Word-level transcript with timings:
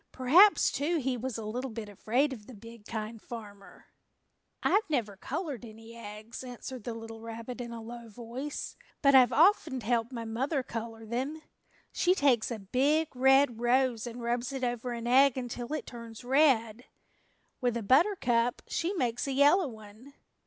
Perhaps, 0.11 0.71
too, 0.71 0.97
he 0.97 1.15
was 1.15 1.37
a 1.37 1.45
little 1.45 1.69
bit 1.69 1.87
afraid 1.87 2.33
of 2.33 2.47
the 2.47 2.55
big 2.55 2.87
Kind 2.87 3.21
Farmer. 3.21 3.85
"I 4.63 4.81
never 4.89 5.15
colored 5.15 5.63
any 5.63 5.95
eggs," 5.95 6.43
answered 6.43 6.85
the 6.85 6.95
little 6.95 7.21
rabbit 7.21 7.61
in 7.61 7.71
a 7.71 7.83
low 7.83 8.09
voice, 8.09 8.75
"but 9.03 9.13
I've 9.13 9.31
often 9.31 9.79
helped 9.81 10.11
mother 10.11 10.63
color 10.63 11.05
them. 11.05 11.43
She 11.91 12.15
takes 12.15 12.49
a 12.49 12.57
big 12.57 13.15
red 13.15 13.61
rose 13.61 14.07
and 14.07 14.23
rubs 14.23 14.51
it 14.51 14.63
over 14.63 14.91
an 14.93 15.05
egg 15.05 15.37
until 15.37 15.71
it 15.71 15.85
turns 15.85 16.23
red. 16.23 16.85
With 17.61 17.77
a 17.77 17.83
buttercup 17.83 18.63
she 18.67 18.93
makes 18.95 19.27
a 19.27 19.33
yellow 19.33 19.67
one. 19.67 20.15